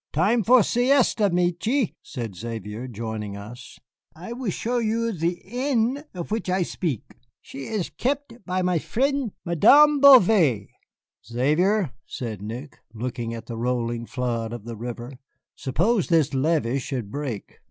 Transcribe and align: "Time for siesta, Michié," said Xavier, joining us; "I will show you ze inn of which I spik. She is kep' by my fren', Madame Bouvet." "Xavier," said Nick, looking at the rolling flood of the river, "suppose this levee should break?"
"Time 0.13 0.41
for 0.43 0.63
siesta, 0.63 1.29
Michié," 1.29 1.93
said 2.01 2.35
Xavier, 2.35 2.87
joining 2.87 3.37
us; 3.37 3.77
"I 4.15 4.33
will 4.33 4.49
show 4.49 4.79
you 4.79 5.13
ze 5.13 5.39
inn 5.45 6.03
of 6.15 6.31
which 6.31 6.49
I 6.49 6.63
spik. 6.63 7.19
She 7.39 7.65
is 7.67 7.91
kep' 7.91 8.33
by 8.43 8.63
my 8.63 8.79
fren', 8.79 9.31
Madame 9.45 9.99
Bouvet." 9.99 10.69
"Xavier," 11.23 11.91
said 12.07 12.41
Nick, 12.41 12.79
looking 12.95 13.35
at 13.35 13.45
the 13.45 13.57
rolling 13.59 14.07
flood 14.07 14.53
of 14.53 14.65
the 14.65 14.75
river, 14.75 15.19
"suppose 15.55 16.07
this 16.07 16.33
levee 16.33 16.79
should 16.79 17.11
break?" 17.11 17.59